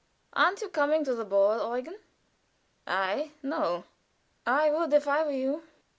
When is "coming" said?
0.69-1.03